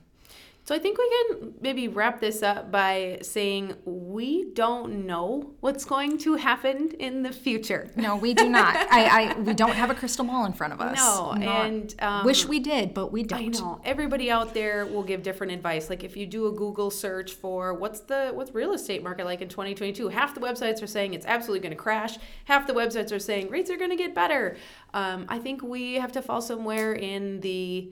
So 0.64 0.76
I 0.76 0.80
think 0.80 1.00
we 1.00 1.10
can 1.10 1.54
maybe 1.60 1.88
wrap 1.88 2.22
this 2.22 2.44
up 2.44 2.72
by 2.72 3.18
saying 3.24 3.74
we 3.84 4.52
don't 4.54 5.08
know 5.08 5.56
what's 5.60 5.86
going 5.86 6.20
to 6.20 6.36
happen 6.36 6.92
in 7.00 7.24
the 7.24 7.32
future. 7.32 7.90
no, 7.96 8.16
we 8.16 8.36
do 8.36 8.48
not. 8.48 8.76
I, 8.92 9.32
I 9.34 9.40
we 9.40 9.54
don't 9.54 9.74
have 9.74 9.90
a 9.90 9.96
crystal 9.96 10.24
ball 10.24 10.46
in 10.46 10.54
front 10.54 10.74
of 10.74 10.80
us. 10.80 10.98
No, 10.98 11.34
Not- 11.34 11.66
and 11.66 11.96
um, 12.00 12.26
wish 12.26 12.46
we 12.46 12.60
did, 12.60 12.94
but 12.94 13.12
we 13.12 13.24
don't. 13.24 13.42
I 13.42 13.48
know 13.48 13.82
everybody 13.84 14.30
out 14.30 14.54
there 14.54 14.86
will 14.86 15.04
give 15.04 15.24
different 15.24 15.52
advice. 15.52 15.90
Like 15.90 16.04
if 16.04 16.16
you 16.16 16.28
do 16.28 16.46
a 16.48 16.52
Google 16.52 16.92
search 16.92 17.34
for 17.34 17.74
what's 17.74 18.02
the 18.02 18.30
what's 18.32 18.54
real 18.54 18.74
estate 18.74 19.02
market 19.04 19.26
like 19.26 19.42
in 19.42 19.50
2022, 19.50 20.10
half 20.10 20.36
the 20.36 20.42
websites 20.42 20.84
are 20.84 20.88
saying 20.88 21.16
it's 21.16 21.26
absolutely 21.26 21.62
going 21.62 21.76
to 21.76 21.82
crash. 21.82 22.18
Half 22.46 22.68
the 22.68 22.74
websites 22.74 23.12
are 23.12 23.20
saying 23.20 23.50
rates 23.50 23.72
are 23.72 23.78
going 23.78 23.90
to 23.90 23.96
get 23.96 24.14
better. 24.14 24.58
Um, 24.94 25.26
I 25.28 25.40
think 25.40 25.64
we 25.64 25.96
have 25.96 26.12
to 26.12 26.22
fall 26.22 26.42
somewhere 26.42 26.94
in 26.94 27.40
the 27.40 27.92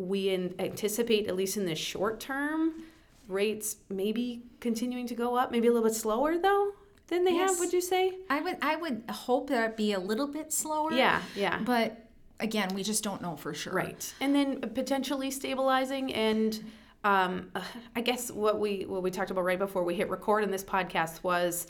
we 0.00 0.30
in, 0.30 0.54
anticipate 0.58 1.28
at 1.28 1.36
least 1.36 1.56
in 1.56 1.66
the 1.66 1.74
short 1.74 2.20
term 2.20 2.84
rates 3.28 3.76
maybe 3.88 4.42
continuing 4.58 5.06
to 5.06 5.14
go 5.14 5.36
up, 5.36 5.52
maybe 5.52 5.68
a 5.68 5.72
little 5.72 5.88
bit 5.88 5.96
slower 5.96 6.38
though 6.38 6.72
than 7.08 7.24
they 7.24 7.34
have. 7.34 7.58
Would 7.58 7.72
you 7.72 7.80
say? 7.80 8.14
I 8.28 8.40
would 8.40 8.56
I 8.62 8.76
would 8.76 9.04
hope 9.10 9.48
that 9.50 9.64
it'd 9.64 9.76
be 9.76 9.92
a 9.92 10.00
little 10.00 10.26
bit 10.26 10.52
slower. 10.52 10.92
Yeah, 10.92 11.20
yeah. 11.36 11.60
But 11.64 12.06
again, 12.40 12.74
we 12.74 12.82
just 12.82 13.04
don't 13.04 13.22
know 13.22 13.36
for 13.36 13.54
sure. 13.54 13.72
Right. 13.72 14.12
And 14.20 14.34
then 14.34 14.60
potentially 14.60 15.30
stabilizing 15.30 16.12
and 16.14 16.62
um, 17.04 17.50
I 17.96 18.00
guess 18.00 18.30
what 18.30 18.58
we 18.58 18.84
what 18.86 19.02
we 19.02 19.10
talked 19.10 19.30
about 19.30 19.44
right 19.44 19.58
before 19.58 19.84
we 19.84 19.94
hit 19.94 20.08
record 20.08 20.44
in 20.44 20.50
this 20.50 20.64
podcast 20.64 21.22
was 21.22 21.66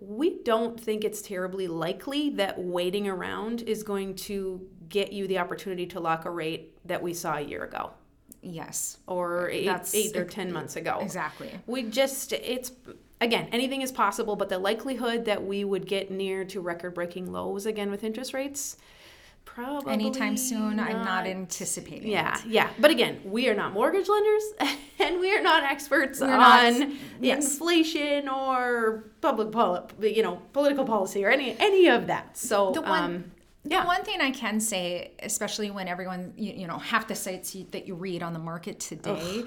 we 0.00 0.42
don't 0.42 0.78
think 0.78 1.04
it's 1.04 1.22
terribly 1.22 1.68
likely 1.68 2.30
that 2.30 2.58
waiting 2.58 3.08
around 3.08 3.62
is 3.62 3.82
going 3.82 4.14
to 4.16 4.66
get 4.94 5.12
you 5.12 5.26
the 5.26 5.38
opportunity 5.38 5.86
to 5.86 5.98
lock 5.98 6.24
a 6.24 6.30
rate 6.30 6.78
that 6.86 7.02
we 7.02 7.12
saw 7.12 7.36
a 7.36 7.40
year 7.40 7.64
ago 7.64 7.90
Yes. 8.42 8.98
or 9.08 9.50
eight, 9.50 9.68
eight 9.92 10.16
or 10.16 10.22
ex- 10.22 10.34
10 10.34 10.52
months 10.52 10.76
ago. 10.76 10.98
Exactly. 11.00 11.50
We 11.66 11.82
just, 11.82 12.32
it's, 12.32 12.70
again, 13.20 13.48
anything 13.50 13.82
is 13.82 13.90
possible, 13.90 14.36
but 14.36 14.48
the 14.48 14.58
likelihood 14.58 15.24
that 15.24 15.44
we 15.44 15.64
would 15.64 15.86
get 15.88 16.12
near 16.12 16.44
to 16.44 16.60
record 16.60 16.94
breaking 16.94 17.32
lows 17.32 17.66
again 17.66 17.90
with 17.90 18.04
interest 18.04 18.32
rates, 18.34 18.76
probably. 19.44 19.92
Anytime 19.94 20.36
soon, 20.36 20.78
I'm 20.78 20.92
not 20.98 21.04
not. 21.04 21.26
anticipating. 21.26 22.08
Yeah, 22.12 22.38
it. 22.38 22.46
yeah. 22.46 22.70
But 22.78 22.92
again, 22.92 23.20
we 23.24 23.48
are 23.48 23.54
not 23.54 23.72
mortgage 23.72 24.08
lenders 24.08 24.44
and 25.00 25.18
we 25.18 25.36
are 25.36 25.42
not 25.42 25.64
experts 25.64 26.20
We're 26.20 26.28
on 26.34 26.78
not- 26.80 26.90
yes. 27.20 27.44
inflation 27.52 28.28
or 28.28 29.06
public 29.20 29.50
poli- 29.50 30.14
you 30.16 30.22
know, 30.22 30.40
political 30.52 30.84
policy 30.84 31.24
or 31.24 31.30
any 31.30 31.56
any 31.58 31.88
of 31.88 32.06
that. 32.06 32.36
So, 32.38 32.70
The 32.72 32.82
one- 32.82 33.02
um, 33.04 33.24
The 33.64 33.70
yeah. 33.70 33.86
one 33.86 34.04
thing 34.04 34.20
I 34.20 34.30
can 34.30 34.60
say, 34.60 35.12
especially 35.22 35.70
when 35.70 35.88
everyone, 35.88 36.34
you, 36.36 36.52
you 36.52 36.66
know, 36.66 36.78
half 36.78 37.08
the 37.08 37.14
sites 37.14 37.54
you, 37.54 37.66
that 37.70 37.86
you 37.86 37.94
read 37.94 38.22
on 38.22 38.32
the 38.34 38.38
market 38.38 38.78
today 38.78 39.44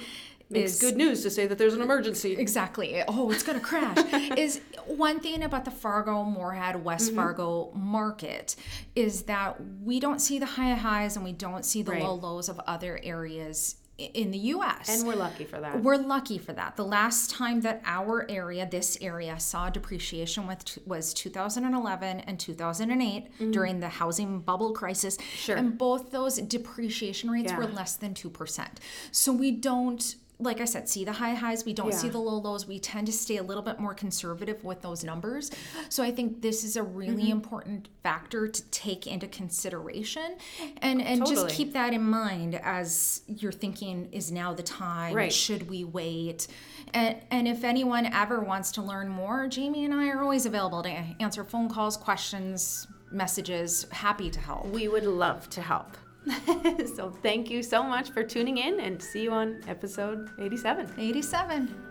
It's 0.50 0.74
is 0.74 0.80
good 0.80 0.96
news 0.98 1.22
to 1.24 1.30
say 1.30 1.46
that 1.46 1.58
there's 1.60 1.76
an 1.76 1.82
emergency. 1.82 2.34
Exactly. 2.36 3.04
Oh, 3.08 3.30
it's 3.32 3.44
going 3.44 3.60
to 3.60 3.64
crash. 3.64 3.98
is 4.38 4.62
one 4.88 5.20
thing 5.20 5.44
about 5.44 5.66
the 5.66 5.72
Fargo, 5.72 6.24
Moorhead, 6.24 6.84
West 6.84 7.08
Mm-hmm. 7.10 7.16
Fargo 7.16 7.72
market 7.76 8.56
is 8.96 9.24
that 9.24 9.58
we 9.84 10.00
don't 10.00 10.20
see 10.20 10.40
the 10.40 10.46
high 10.48 10.74
highs 10.74 11.16
and 11.16 11.24
we 11.24 11.34
don't 11.34 11.64
see 11.66 11.84
the 11.84 11.92
Right. 11.92 12.04
low 12.04 12.16
lows 12.16 12.50
of 12.50 12.60
other 12.66 13.00
areas 13.04 13.76
in 13.98 14.32
the 14.32 14.38
US. 14.38 14.90
And 14.90 15.08
we're 15.08 15.16
lucky 15.16 15.44
for 15.44 15.60
that. 15.60 15.82
We're 15.82 15.98
lucky 15.98 16.38
for 16.38 16.54
that. 16.54 16.76
The 16.76 16.86
last 16.86 17.32
time 17.32 17.62
that 17.62 17.82
our 17.86 18.30
area, 18.30 18.68
this 18.70 18.98
area, 19.02 19.40
saw 19.40 19.70
depreciation 19.70 20.46
with 20.46 20.78
was 20.86 21.14
2011 21.14 22.20
and 22.22 22.40
2008 22.40 23.52
during 23.52 23.80
the 23.80 23.90
housing 23.90 24.40
bubble 24.42 24.72
crisis. 24.74 25.18
Mm-hmm. 25.18 25.38
Sure. 25.38 25.56
And 25.58 25.78
both 25.78 26.12
those 26.12 26.38
depreciation 26.38 27.32
rates 27.32 27.54
were 27.54 27.68
less 27.68 27.96
than 27.96 28.14
2%. 28.14 28.68
So 29.12 29.34
we 29.34 29.52
don't 29.52 30.16
like 30.40 30.62
I 30.62 30.66
said, 30.66 30.88
see 30.88 31.04
the 31.04 31.14
high 31.14 31.34
highs, 31.34 31.66
we 31.66 31.74
don't 31.74 31.94
see 31.94 32.10
the 32.10 32.20
low 32.20 32.38
lows. 32.38 32.68
We 32.68 32.78
tend 32.78 33.08
to 33.08 33.14
stay 33.14 33.38
a 33.38 33.44
little 33.44 33.64
bit 33.64 33.80
more 33.80 33.96
conservative 33.96 34.64
with 34.64 34.82
those 34.84 35.04
numbers. 35.04 35.50
So 35.90 36.04
I 36.04 36.12
think 36.12 36.42
this 36.44 36.64
is 36.64 36.76
a 36.76 36.84
really 36.84 37.08
Mm-hmm. 37.24 37.32
important 37.32 37.88
factor 38.04 38.48
to 38.48 38.62
take 38.70 39.08
into 39.08 39.28
consideration 39.28 40.36
and 40.82 41.02
and 41.02 41.26
just 41.26 41.50
keep 41.50 41.74
that 41.74 41.94
in 41.94 42.04
mind 42.04 42.56
as 42.64 43.22
you're 43.28 43.52
thinking 43.52 44.08
is 44.12 44.32
now 44.32 44.54
the 44.54 44.64
time 44.64 45.16
Right. 45.16 45.34
should 45.34 45.70
we 45.70 45.84
wait 45.84 46.48
and 46.94 47.18
and 47.32 47.48
if 47.48 47.64
anyone 47.64 48.06
ever 48.06 48.40
wants 48.40 48.72
to 48.74 48.82
learn 48.82 49.10
more 49.10 49.48
jamie 49.48 49.84
and 49.86 49.94
i 49.94 50.08
are 50.10 50.22
always 50.22 50.46
available 50.46 50.82
to 50.84 50.90
answer 51.20 51.44
phone 51.44 51.68
calls 51.70 51.98
questions 51.98 52.88
messages 53.12 53.86
happy 53.92 54.30
to 54.30 54.40
help 54.40 54.66
we 54.68 54.88
would 54.88 55.06
love 55.06 55.50
to 55.50 55.62
help. 55.62 55.98
so 56.96 57.12
thank 57.22 57.50
you 57.50 57.64
so 57.64 57.84
much 57.84 58.12
for 58.12 58.24
tuning 58.24 58.58
in 58.58 58.80
and 58.80 59.02
see 59.02 59.24
you 59.24 59.32
on 59.32 59.62
episode 59.68 60.30
87. 60.40 60.92
87 60.98 61.84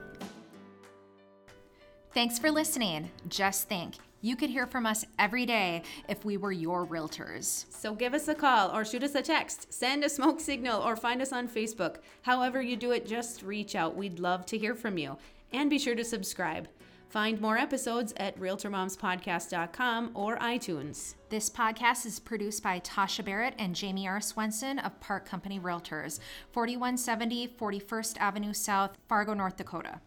thanks 2.13 2.39
for 2.39 2.51
listening 2.51 3.11
just 3.29 3.69
think 3.69 3.95
you 4.21 4.35
could 4.37 4.51
hear 4.51 4.67
from 4.67 4.87
us 4.87 5.05
every 5.19 5.47
day 5.47 5.83
if 6.09 6.25
we 6.25 6.37
were 6.37 6.53
your 6.53 6.87
realtors 6.87 7.67
So 7.71 7.95
give 7.95 8.15
us 8.15 8.29
a 8.29 8.35
call 8.35 8.75
or 8.75 8.85
shoot 8.85 9.05
us 9.05 9.15
a 9.15 9.23
text, 9.23 9.73
send 9.73 10.03
a 10.03 10.09
smoke 10.09 10.41
signal, 10.41 10.83
or 10.83 10.97
find 10.97 11.23
us 11.23 11.33
on 11.33 11.47
Facebook. 11.47 11.99
However, 12.23 12.61
you 12.61 12.75
do 12.77 12.91
it, 12.91 13.07
just 13.07 13.43
reach 13.43 13.77
out. 13.77 13.95
We'd 13.95 14.19
love 14.19 14.45
to 14.47 14.59
hear 14.59 14.75
from 14.75 14.99
you. 14.99 15.19
And 15.53 15.71
be 15.71 15.79
sure 15.79 15.95
to 15.95 16.05
subscribe. 16.05 16.67
Find 17.09 17.41
more 17.41 17.57
episodes 17.57 18.13
at 18.17 18.39
RealtorMomsPodcast.com 18.39 20.11
or 20.15 20.39
iTunes. 20.39 21.15
This 21.29 21.49
podcast 21.49 22.05
is 22.05 22.19
produced 22.19 22.63
by 22.63 22.81
Tasha 22.81 23.25
Barrett 23.25 23.55
and 23.59 23.75
Jamie 23.75 24.09
R. 24.09 24.21
Swenson 24.21 24.79
of 24.81 25.01
Park 25.01 25.27
Company 25.27 25.61
Realtors, 25.61 26.19
4170 26.53 27.49
41st 27.49 28.19
Avenue 28.19 28.53
South, 28.53 28.97
Fargo, 29.09 29.35
North 29.35 29.57
Dakota. 29.57 30.01